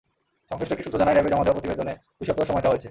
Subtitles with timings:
[0.49, 2.79] সংশ্লিষ্ট একটি সূত্র জানায়, র্যাবের জমা দেওয়া প্রতিবেদনে দুই সপ্তাহ সময় চাওয়া হয়েছে।